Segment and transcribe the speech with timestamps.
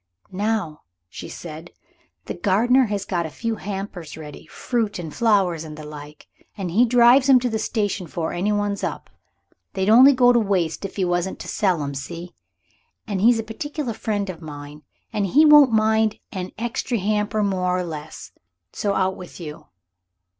[0.33, 1.69] "Now," she said,
[2.25, 6.25] "the gardener he has got a few hampers ready fruit and flowers and the like
[6.57, 9.11] and he drives 'em to the station 'fore any one's up.
[9.73, 11.93] They'd only go to waste if 'e wasn't to sell 'em.
[11.93, 12.33] See?
[13.05, 14.81] An' he's a particular friend of mine;
[15.13, 18.31] and he won't mind an extry hamper more or less.
[18.71, 19.67] So out with you.